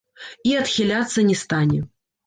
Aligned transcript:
І 0.51 0.55
адхіляцца 0.61 1.27
не 1.31 1.39
стане. 1.45 1.79